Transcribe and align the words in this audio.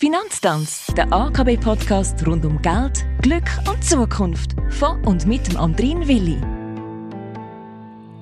Finanztanz, 0.00 0.86
der 0.96 1.12
AKB-Podcast 1.12 2.24
rund 2.24 2.44
um 2.44 2.62
Geld, 2.62 3.04
Glück 3.20 3.50
und 3.68 3.82
Zukunft. 3.82 4.52
Von 4.70 5.04
und 5.04 5.26
mit 5.26 5.48
dem 5.48 5.56
Andrin 5.56 6.06
Willi. 6.06 6.40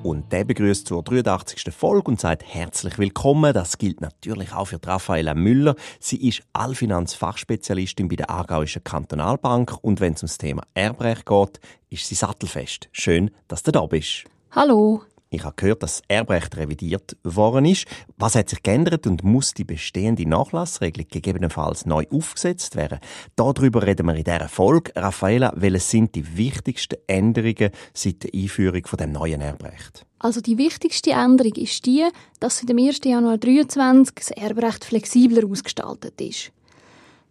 Und 0.02 0.32
der 0.32 0.44
begrüßt 0.44 0.88
zur 0.88 1.02
83. 1.02 1.74
Folge 1.74 2.10
und 2.10 2.18
sagt 2.18 2.44
herzlich 2.46 2.98
willkommen. 2.98 3.52
Das 3.52 3.76
gilt 3.76 4.00
natürlich 4.00 4.54
auch 4.54 4.68
für 4.68 4.80
Raffaella 4.82 5.34
Müller. 5.34 5.74
Sie 6.00 6.26
ist 6.26 6.44
Allfinanz-Fachspezialistin 6.54 8.08
bei 8.08 8.16
der 8.16 8.30
Aargauischen 8.30 8.82
Kantonalbank 8.82 9.76
und 9.82 10.00
wenn 10.00 10.14
es 10.14 10.22
ums 10.22 10.38
Thema 10.38 10.62
Erbrecht 10.72 11.26
geht, 11.26 11.60
ist 11.90 12.06
sie 12.06 12.14
sattelfest. 12.14 12.88
Schön, 12.92 13.30
dass 13.48 13.62
du 13.62 13.70
da 13.70 13.84
bist. 13.84 14.24
Hallo. 14.50 15.02
Ich 15.36 15.44
habe 15.44 15.54
gehört, 15.54 15.82
dass 15.82 16.00
das 16.00 16.02
Erbrecht 16.08 16.56
revidiert 16.56 17.18
worden 17.22 17.66
ist. 17.66 17.84
Was 18.16 18.34
hat 18.36 18.48
sich 18.48 18.62
geändert 18.62 19.06
und 19.06 19.22
muss 19.22 19.52
die 19.52 19.64
bestehende 19.64 20.26
Nachlassregelung 20.26 21.08
gegebenenfalls 21.10 21.84
neu 21.84 22.06
aufgesetzt 22.10 22.74
werden? 22.74 23.00
Darüber 23.36 23.86
reden 23.86 24.06
wir 24.06 24.14
in 24.14 24.24
dieser 24.24 24.48
Folge. 24.48 24.92
Raffaella, 24.96 25.52
welche 25.54 25.80
sind 25.80 26.14
die 26.14 26.38
wichtigsten 26.38 26.96
Änderungen 27.06 27.70
seit 27.92 28.22
der 28.22 28.30
Einführung 28.32 28.86
von 28.86 29.12
neuen 29.12 29.42
Erbrecht? 29.42 30.06
Also 30.20 30.40
die 30.40 30.56
wichtigste 30.56 31.10
Änderung 31.10 31.52
ist 31.52 31.84
die, 31.84 32.08
dass 32.40 32.56
seit 32.56 32.70
dem 32.70 32.78
1. 32.78 33.00
Januar 33.04 33.38
2023 33.38 34.14
das 34.14 34.30
Erbrecht 34.30 34.86
flexibler 34.86 35.46
ausgestaltet 35.46 36.18
ist. 36.18 36.50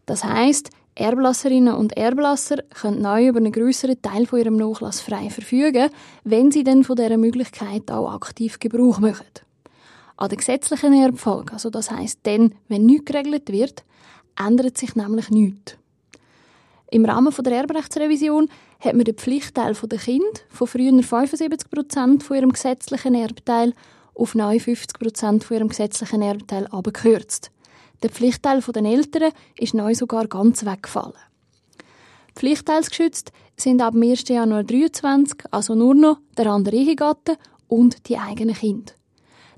Das 0.06 0.24
heißt, 0.24 0.70
Erblasserinnen 0.98 1.76
und 1.76 1.98
Erblasser 1.98 2.64
können 2.74 3.02
neu 3.02 3.28
über 3.28 3.40
einen 3.40 3.52
größeren 3.52 4.02
Teil 4.02 4.26
von 4.26 4.40
ihrem 4.40 4.56
Nachlass 4.56 5.02
frei 5.02 5.30
verfügen, 5.30 5.90
wenn 6.24 6.52
sie 6.52 6.64
dann 6.64 6.86
von 6.86 6.96
dieser 6.96 7.18
Möglichkeit 7.18 7.92
auch 7.92 8.14
aktiv 8.14 8.60
Gebrauch 8.60 9.00
machen. 9.00 9.26
An 10.16 10.30
der 10.30 10.38
gesetzlichen 10.38 10.94
Erbfolge, 10.94 11.52
also 11.52 11.70
das 11.70 11.92
heißt 11.92 12.20
dann, 12.24 12.56
wenn 12.70 12.86
nichts 12.86 13.12
geregelt 13.12 13.52
wird, 13.52 13.84
ändert 14.42 14.78
sich 14.78 14.96
nämlich 14.96 15.30
nichts. 15.30 15.78
Im 16.92 17.04
Rahmen 17.04 17.34
der 17.44 17.58
Erbrechtsrevision 17.58 18.48
hat 18.80 18.94
man 18.94 19.04
den 19.04 19.16
Pflichtteil 19.16 19.74
der 19.74 20.00
Kind 20.00 20.46
von 20.48 20.68
früher 20.68 21.04
75 21.04 21.70
Prozent 21.70 22.24
von 22.24 22.38
ihrem 22.38 22.54
gesetzlichen 22.54 23.16
Erbteil 23.16 23.74
auf 24.14 24.34
neu 24.34 24.60
50 24.60 24.98
Prozent 24.98 25.44
von 25.44 25.58
ihrem 25.58 25.68
gesetzlichen 25.68 26.22
Erbteil 26.22 26.68
abgekürzt. 26.68 27.52
Der 28.04 28.10
Pflichtteil 28.10 28.62
der 28.62 28.84
Eltern 28.84 29.32
ist 29.58 29.74
neu 29.74 29.96
sogar 29.96 30.28
ganz 30.28 30.66
weggefallen. 30.66 31.14
Pflichtteilsgeschützt 32.36 33.32
sind 33.58 33.82
ab 33.82 33.94
dem 33.94 34.04
1. 34.04 34.28
Januar 34.28 34.68
2023 34.68 35.46
also 35.52 35.76
nur 35.76 35.96
noch 35.96 36.20
der 36.38 36.48
andere 36.48 36.76
Ehegatte 36.76 37.38
und 37.68 38.10
die 38.10 38.18
eigenen 38.18 38.56
Kinder. 38.56 38.94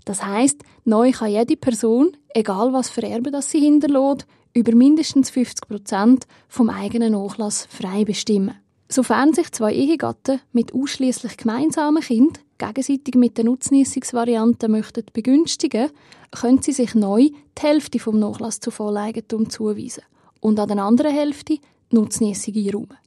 Das 0.05 0.23
heißt, 0.23 0.63
neu 0.85 1.11
kann 1.11 1.31
jede 1.31 1.57
Person, 1.57 2.15
egal 2.29 2.71
was 2.73 2.89
für 2.89 3.03
Erbe 3.03 3.31
das 3.31 3.51
sie 3.51 3.59
hinterlässt, 3.59 4.25
über 4.53 4.73
mindestens 4.73 5.29
50 5.29 5.67
Prozent 5.67 6.27
vom 6.47 6.69
eigenen 6.69 7.13
Nachlass 7.13 7.67
frei 7.69 8.05
bestimmen. 8.05 8.55
Sofern 8.89 9.33
sich 9.33 9.51
zwei 9.51 9.73
Ehegatten 9.73 10.39
mit 10.53 10.73
ausschließlich 10.73 11.37
gemeinsamen 11.37 12.01
Kind 12.01 12.39
gegenseitig 12.57 13.15
mit 13.15 13.37
der 13.37 13.45
Nutznießungsvariante 13.45 14.69
möchten 14.69 15.03
begünstigen, 15.13 15.91
können 16.31 16.61
sie 16.61 16.71
sich 16.71 16.95
neu 16.95 17.29
die 17.29 17.61
Hälfte 17.61 17.99
vom 17.99 18.17
Nachlass 18.17 18.59
zu 18.59 18.71
Volleigentum 18.71 19.49
zuweisen 19.49 20.03
und 20.39 20.59
an 20.59 20.69
der 20.69 20.83
anderen 20.83 21.11
Hälfte 21.11 21.59
Nutznießung 21.91 22.55
einräumen. 22.55 22.97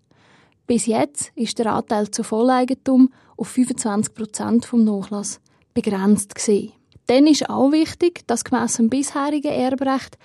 Bis 0.66 0.86
jetzt 0.86 1.32
ist 1.34 1.58
der 1.58 1.72
Anteil 1.72 2.10
zu 2.10 2.22
Volleigentum 2.22 3.10
auf 3.36 3.48
25 3.48 4.14
Prozent 4.14 4.64
vom 4.66 4.84
Nachlass 4.84 5.40
begrenzt 5.74 6.34
gesehen. 6.34 6.72
Dann 7.06 7.26
ist 7.26 7.50
auch 7.50 7.72
wichtig, 7.72 8.26
dass 8.28 8.44
gemäss 8.44 8.76
dem 8.76 8.88
bisherigen 8.88 9.50
Erbrecht 9.50 10.16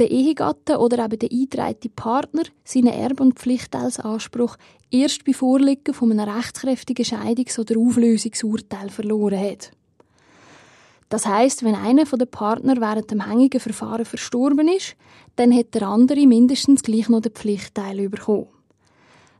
der 0.00 0.10
Ehegatte 0.10 0.78
oder 0.78 1.04
eben 1.04 1.18
der 1.18 1.30
eingetragene 1.30 1.92
Partner 1.94 2.42
seinen 2.64 2.94
Erb- 2.94 3.20
und 3.20 3.38
Pflichtteilsanspruch 3.38 4.56
erst 4.90 5.24
bei 5.24 5.34
Vorliegen 5.34 5.92
von 5.92 6.10
einem 6.10 6.28
rechtskräftigen 6.28 7.04
Scheidungs- 7.04 7.60
oder 7.60 7.78
Auflösungsurteil 7.78 8.88
verloren 8.88 9.38
hat. 9.38 9.72
Das 11.10 11.26
heißt, 11.26 11.64
wenn 11.64 11.74
einer 11.74 12.04
der 12.04 12.24
Partner 12.24 12.80
während 12.80 13.10
dem 13.10 13.26
hängigen 13.26 13.60
Verfahren 13.60 14.06
verstorben 14.06 14.68
ist, 14.68 14.96
dann 15.36 15.54
hat 15.54 15.74
der 15.74 15.82
andere 15.82 16.26
mindestens 16.26 16.82
gleich 16.82 17.08
noch 17.10 17.20
den 17.20 17.32
Pflichtteil 17.32 18.08
bekommen. 18.08 18.48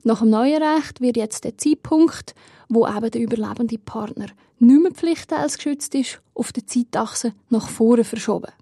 Nach 0.03 0.21
dem 0.21 0.31
neuen 0.31 0.63
Recht 0.63 1.01
wird 1.01 1.17
jetzt 1.17 1.45
der 1.45 1.57
Zeitpunkt, 1.57 2.35
wo 2.69 2.87
eben 2.87 3.11
der 3.11 3.21
überlebende 3.23 3.79
Partner 3.79 4.27
nicht 4.59 4.83
mehr 4.83 4.93
pflichtteilsgeschützt 4.93 5.95
ist, 5.95 6.21
auf 6.35 6.53
der 6.53 6.67
Zeitachse 6.67 7.33
nach 7.49 7.69
vorne 7.69 8.05
verschoben. 8.05 8.53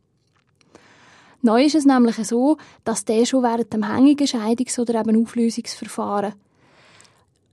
Neu 1.40 1.64
ist 1.64 1.76
es 1.76 1.84
nämlich 1.84 2.16
so, 2.26 2.56
dass 2.84 3.04
der 3.04 3.24
schon 3.24 3.44
während 3.44 3.72
dem 3.72 3.84
hängigen 3.84 4.26
Scheidungs- 4.26 4.80
oder 4.80 5.00
eben 5.00 5.22
Auflösungsverfahren 5.22 6.34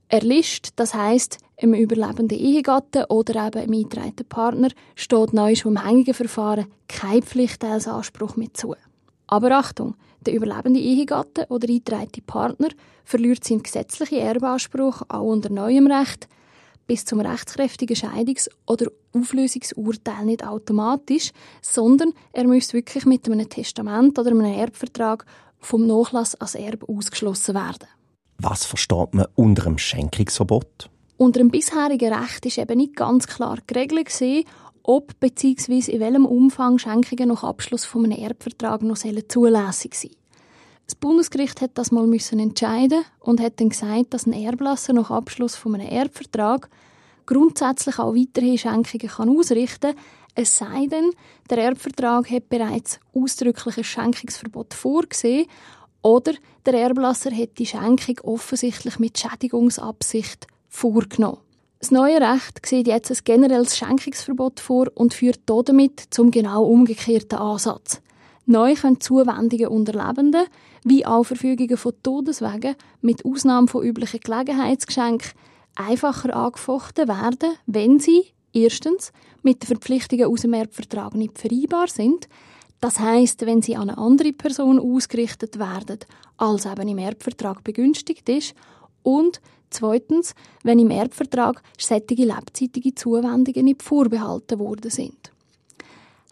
erlischt. 0.08 0.70
Das 0.76 0.94
heißt, 0.94 1.38
im 1.58 1.72
überlebenden 1.72 2.38
Ehegatten 2.38 3.04
oder 3.04 3.46
eben 3.46 3.62
im 3.62 3.72
eingetragenen 3.72 4.28
Partner 4.28 4.68
steht 4.94 5.32
neu 5.32 5.54
schon 5.54 5.76
im 5.76 5.84
hängigen 5.84 6.14
Verfahren 6.14 6.66
kein 6.88 7.22
Pflichtteilsanspruch 7.22 8.36
mehr 8.36 8.52
zu. 8.52 8.74
Aber 9.28 9.52
Achtung, 9.52 9.94
der 10.20 10.34
überlebende 10.34 10.80
Ehegatte 10.80 11.46
oder 11.48 11.68
eingetragene 11.68 12.26
Partner 12.26 12.68
verliert 13.04 13.44
seinen 13.44 13.62
gesetzlichen 13.62 14.18
Erbanspruch 14.18 15.02
auch 15.08 15.22
unter 15.22 15.50
neuem 15.50 15.86
Recht 15.86 16.28
bis 16.86 17.04
zum 17.04 17.20
rechtskräftigen 17.20 17.96
Scheidungs- 17.96 18.48
oder 18.66 18.90
Auflösungsurteil 19.12 20.24
nicht 20.24 20.46
automatisch, 20.46 21.32
sondern 21.62 22.12
er 22.32 22.44
muss 22.44 22.72
wirklich 22.72 23.06
mit 23.06 23.26
einem 23.28 23.48
Testament 23.48 24.18
oder 24.18 24.30
einem 24.30 24.44
Erbvertrag 24.44 25.24
vom 25.58 25.86
Nachlass 25.86 26.34
als 26.36 26.54
Erbe 26.54 26.88
ausgeschlossen 26.88 27.54
werden. 27.54 27.88
Was 28.38 28.64
versteht 28.64 29.14
man 29.14 29.26
unter 29.34 29.66
einem 29.66 29.78
Schenkungsverbot? 29.78 30.90
Unter 31.16 31.40
dem 31.40 31.50
bisherigen 31.50 32.12
Recht 32.12 32.44
ist 32.44 32.58
eben 32.58 32.76
nicht 32.76 32.94
ganz 32.94 33.26
klar 33.26 33.58
geregelt 33.66 34.10
ob 34.88 35.18
bzw. 35.18 35.90
in 35.90 36.00
welchem 36.00 36.26
Umfang 36.26 36.78
Schenkungen 36.78 37.28
nach 37.28 37.42
Abschluss 37.42 37.84
von 37.84 38.04
einem 38.04 38.22
Erbvertrag 38.22 38.82
noch 38.82 38.96
zulässig 38.96 39.94
sein 39.94 40.10
Das 40.86 40.94
Bundesgericht 40.94 41.60
hat 41.60 41.72
das 41.74 41.90
mal 41.90 42.06
müssen 42.06 42.38
entscheiden 42.38 43.04
und 43.20 43.40
hat 43.40 43.60
dann 43.60 43.70
gesagt, 43.70 44.14
dass 44.14 44.26
ein 44.26 44.32
Erblasser 44.32 44.92
nach 44.92 45.10
Abschluss 45.10 45.56
von 45.56 45.74
einem 45.74 45.88
Erbvertrag 45.88 46.70
grundsätzlich 47.26 47.98
auch 47.98 48.14
weiterhin 48.14 48.56
Schenkungen 48.56 49.08
kann 49.08 49.36
ausrichten 49.36 49.94
kann, 49.94 50.04
es 50.38 50.58
sei 50.58 50.86
denn, 50.86 51.12
der 51.48 51.58
Erbvertrag 51.58 52.30
hat 52.30 52.50
bereits 52.50 53.00
ausdrücklich 53.14 53.78
ein 53.78 53.84
Schenkungsverbot 53.84 54.74
vorgesehen 54.74 55.46
oder 56.02 56.34
der 56.66 56.74
Erblasser 56.74 57.30
hat 57.34 57.58
die 57.58 57.66
Schenkung 57.66 58.20
offensichtlich 58.22 58.98
mit 58.98 59.18
Schädigungsabsicht 59.18 60.46
vorgenommen. 60.68 61.38
Das 61.78 61.90
neue 61.90 62.20
Recht 62.20 62.64
sieht 62.64 62.86
jetzt 62.86 63.10
ein 63.10 63.18
generelles 63.24 63.76
Schenkungsverbot 63.78 64.60
vor 64.60 64.88
und 64.94 65.14
führt 65.14 65.40
damit 65.46 66.04
zum 66.10 66.30
genau 66.30 66.64
umgekehrten 66.64 67.38
Ansatz. 67.38 68.02
Neu 68.46 68.74
können 68.74 69.00
Zuwendungen 69.00 69.66
unter 69.66 69.92
Lebenden, 69.92 70.46
wie 70.84 71.04
auch 71.04 71.24
Verfügungen 71.24 71.76
von 71.76 71.92
Todeswegen, 72.02 72.76
mit 73.00 73.24
Ausnahme 73.24 73.66
von 73.66 73.84
üblichen 73.84 74.20
Gelegenheitsgeschenken, 74.20 75.32
einfacher 75.74 76.34
angefochten 76.34 77.08
werden, 77.08 77.56
wenn 77.66 77.98
sie 77.98 78.26
erstens 78.52 79.12
mit 79.42 79.62
den 79.62 79.66
Verpflichtungen 79.66 80.26
aus 80.26 80.42
dem 80.42 80.54
Erbvertrag 80.54 81.14
nicht 81.14 81.38
vereinbar 81.38 81.88
sind, 81.88 82.28
das 82.80 83.00
heißt, 83.00 83.46
wenn 83.46 83.62
sie 83.62 83.74
an 83.74 83.90
eine 83.90 83.98
andere 83.98 84.32
Person 84.32 84.78
ausgerichtet 84.78 85.58
werden, 85.58 85.98
als 86.36 86.66
eben 86.66 86.88
im 86.88 86.98
Erbvertrag 86.98 87.64
begünstigt 87.64 88.28
ist, 88.28 88.54
und 89.02 89.40
zweitens, 89.70 90.34
wenn 90.62 90.78
im 90.78 90.90
Erbvertrag 90.90 91.62
sättige 91.78 92.24
lebzeitige 92.24 92.94
Zuwendungen 92.94 93.64
nicht 93.64 93.82
vorbehalten 93.82 94.58
worden 94.58 94.90
sind. 94.90 95.32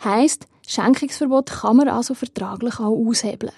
Heißt, 0.03 0.47
Schenkungsverbot 0.67 1.51
kann 1.51 1.77
man 1.77 1.89
also 1.89 2.15
vertraglich 2.15 2.79
auch 2.81 2.97
aushebeln. 3.07 3.53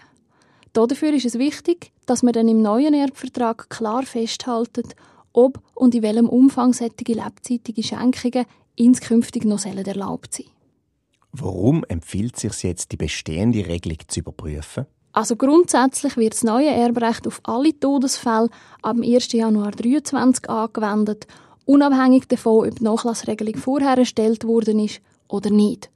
Dafür 0.72 1.15
ist 1.15 1.25
es 1.25 1.39
wichtig, 1.39 1.92
dass 2.04 2.22
man 2.22 2.33
dann 2.33 2.48
im 2.48 2.60
neuen 2.60 2.92
Erbvertrag 2.92 3.71
klar 3.71 4.03
festhaltet, 4.03 4.95
ob 5.33 5.60
und 5.75 5.95
in 5.95 6.03
welchem 6.03 6.28
Umfang 6.28 6.72
sättige 6.72 7.15
lebzeitige 7.15 7.83
Schenkungen 7.83 8.47
inskünftig 8.75 9.45
noch 9.45 9.65
erlaubt 9.65 10.34
sein 10.34 10.47
Warum 11.33 11.84
empfiehlt 11.89 12.39
sich 12.39 12.63
jetzt, 12.63 12.92
die 12.92 12.97
bestehende 12.97 13.66
Regelung 13.66 13.98
zu 14.09 14.21
überprüfen? 14.21 14.86
Also 15.13 15.36
grundsätzlich 15.36 16.16
wird 16.16 16.34
das 16.34 16.45
neue 16.45 16.69
Erbrecht 16.69 17.27
auf 17.27 17.41
alle 17.45 17.78
Todesfälle 17.78 18.51
ab 18.83 18.97
dem 18.97 19.03
1. 19.03 19.33
Januar 19.33 19.72
2023 19.72 20.48
angewendet, 20.48 21.27
unabhängig 21.65 22.28
davon, 22.28 22.69
ob 22.69 22.78
die 22.78 22.84
Nachlassregelung 22.84 23.57
vorher 23.57 23.97
erstellt 23.97 24.45
worden 24.45 24.78
ist 24.78 25.01
oder 25.28 25.51
nicht. 25.51 25.91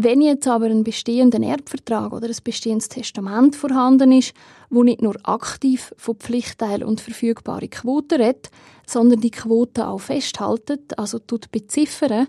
Wenn 0.00 0.20
jetzt 0.20 0.46
aber 0.46 0.66
ein 0.66 0.84
bestehender 0.84 1.42
Erbvertrag 1.42 2.12
oder 2.12 2.28
ein 2.28 2.36
bestehendes 2.44 2.88
Testament 2.88 3.56
vorhanden 3.56 4.12
ist, 4.12 4.32
wo 4.70 4.84
nicht 4.84 5.02
nur 5.02 5.16
aktiv 5.24 5.92
von 5.96 6.14
Pflichtteil 6.14 6.84
und 6.84 7.00
verfügbare 7.00 7.66
Quoten 7.66 8.20
redet, 8.20 8.48
sondern 8.86 9.20
die 9.20 9.32
Quote 9.32 9.88
auch 9.88 9.98
festhaltet, 9.98 10.96
also 10.96 11.18
tut 11.18 11.50
beziffern, 11.50 12.28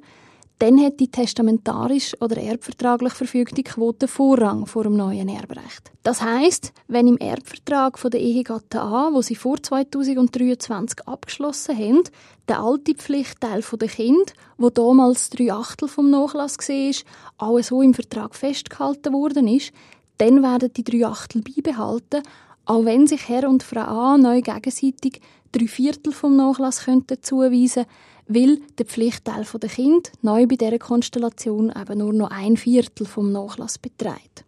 dann 0.60 0.80
hat 0.84 1.00
die 1.00 1.10
testamentarisch 1.10 2.14
oder 2.20 2.38
erbvertraglich 2.38 3.14
verfügte 3.14 3.64
Quote 3.64 4.10
Vorrang 4.10 4.66
vor 4.66 4.84
dem 4.84 4.98
neuen 4.98 5.30
Erbrecht. 5.30 5.92
Das 6.04 6.22
heißt, 6.22 6.74
wenn 6.90 7.08
im 7.08 7.18
Erbvertrag 7.18 7.98
von 7.98 8.12
der 8.12 8.20
Ehegatten 8.20 8.78
A, 8.78 9.10
wo 9.14 9.22
sie 9.22 9.36
vor 9.36 9.64
2023 9.64 11.08
abgeschlossen 11.08 11.78
haben, 11.78 12.04
der 12.50 12.60
alte 12.60 12.94
Pflichtteil 12.94 13.64
der 13.80 13.88
Kind, 13.88 14.34
wo 14.58 14.70
damals 14.70 15.30
drei 15.30 15.54
Achtel 15.54 15.88
vom 15.88 16.10
Nachlass 16.10 16.58
war, 16.58 16.96
auch 17.38 17.62
so 17.62 17.82
im 17.82 17.94
Vertrag 17.94 18.36
festgehalten 18.36 19.14
worden 19.14 19.48
ist, 19.48 19.72
dann 20.18 20.44
werden 20.44 20.74
die 20.76 20.84
drei 20.84 21.06
Achtel 21.06 21.42
beibehalten, 21.42 22.22
auch 22.66 22.84
wenn 22.84 23.08
sich 23.08 23.30
Herr 23.30 23.48
und 23.48 23.64
Frau 23.64 23.82
A 23.82 24.18
neu 24.18 24.42
gegenseitig 24.42 25.22
drei 25.52 25.68
Viertel 25.68 26.14
vom 26.14 26.36
Nachlass 26.36 26.86
könnten 26.86 27.22
zuweisen 27.22 27.86
weil 28.30 28.60
der 28.78 28.86
Pflichtteil 28.86 29.44
der 29.44 29.70
Kind 29.70 30.12
neu 30.22 30.46
bei 30.46 30.56
dieser 30.56 30.78
Konstellation 30.78 31.74
eben 31.76 31.98
nur 31.98 32.14
noch 32.14 32.30
ein 32.30 32.58
Viertel 32.58 33.08
vom 33.08 33.32
Nachlass 33.32 33.80
beträgt. 33.80 34.46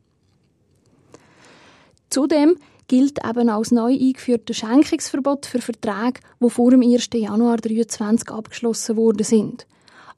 Zudem 2.11 2.55
gilt 2.87 3.19
eben 3.27 3.49
als 3.49 3.71
neu 3.71 3.91
eingeführtes 3.91 4.57
Schenkungsverbot 4.57 5.47
für 5.47 5.61
Verträge, 5.61 6.19
die 6.39 6.49
vor 6.49 6.69
dem 6.69 6.83
1. 6.83 7.09
Januar 7.13 7.57
2023 7.57 8.29
abgeschlossen 8.29 8.97
worden 8.97 9.23
sind. 9.23 9.65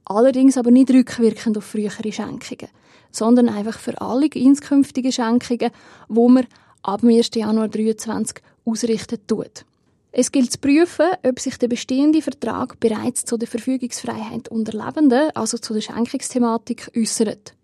Allerdings 0.03 0.57
aber 0.57 0.71
nicht 0.71 0.91
rückwirkend 0.91 1.57
auf 1.57 1.63
frühere 1.63 2.12
Schenkungen, 2.12 2.69
sondern 3.12 3.47
einfach 3.47 3.80
für 3.80 4.01
alle 4.01 4.25
inskünftigen 4.25 5.13
Schenkungen, 5.13 5.71
wo 6.09 6.27
man 6.27 6.47
ab 6.81 7.00
dem 7.00 7.12
1. 7.12 7.30
Januar 7.35 7.71
2023 7.71 8.44
ausrichten 8.65 9.19
tut. 9.25 9.65
Es 10.15 10.31
gilt 10.31 10.51
zu 10.51 10.60
prüfen, 10.60 11.07
ob 11.27 11.39
sich 11.39 11.57
der 11.57 11.68
bestehende 11.68 12.21
Vertrag 12.21 12.80
bereits 12.80 13.25
zu 13.25 13.36
der 13.36 13.48
Verfügungsfreiheit 13.48 14.48
unter 14.48 14.71
Lebenden, 14.71 15.31
also 15.33 15.57
zu 15.57 15.74
der 15.74 15.81
Schenkungsthematik, 15.81 16.92
äußert. 16.95 17.56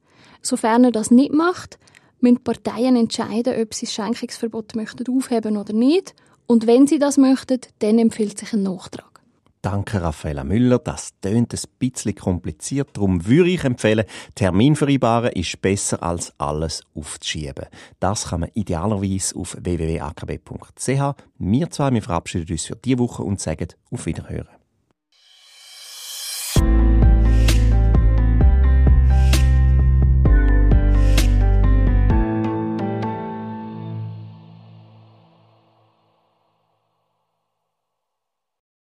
Sofern 0.42 0.86
er 0.86 0.92
das 0.92 1.12
nicht 1.12 1.32
macht, 1.32 1.78
müssen 2.22 2.44
Parteien 2.44 2.96
entscheiden, 2.96 3.62
ob 3.62 3.76
sie 3.76 3.86
das 3.86 3.94
Schenkungsverbot 3.94 4.76
möchten 4.76 5.16
aufheben 5.16 5.58
oder 5.58 5.74
nicht. 5.74 6.16
Und 6.48 6.66
wenn 6.66 6.88
sie 6.88 6.98
das 6.98 7.18
möchten, 7.18 7.60
dann 7.80 8.00
empfiehlt 8.00 8.40
sich 8.40 8.52
ein 8.54 8.64
Nachtrag. 8.64 9.19
Danke, 9.62 10.02
Raffaella 10.02 10.46
Müller. 10.46 10.80
Das 10.80 11.12
tönt 11.20 11.54
ein 11.54 11.60
bisschen 11.80 12.16
kompliziert. 12.16 12.92
Darum 12.94 13.26
würde 13.28 13.50
ich 13.50 13.66
empfehlen, 13.66 14.06
Termin 14.34 14.78
vereinbaren 14.78 15.34
ist 15.34 15.62
besser 15.62 16.02
als 16.02 16.34
alles 16.38 16.82
aufzuschieben. 16.96 17.66
Das 18.00 18.30
kann 18.30 18.42
man 18.42 18.52
idealerweise 18.54 19.36
auf 19.36 19.58
www.akb.ch. 19.60 21.22
Wir 21.40 21.70
zwei 21.72 21.92
wir 21.92 22.02
verabschieden 22.02 22.50
uns 22.50 22.66
für 22.66 22.78
diese 22.78 23.00
Woche 23.00 23.24
und 23.24 23.42
sagen 23.42 23.68
auf 23.92 24.06
Wiederhören. 24.06 24.59